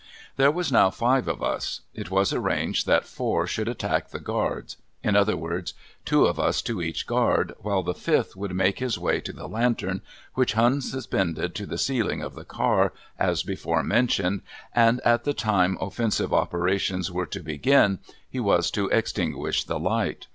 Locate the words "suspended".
10.81-11.53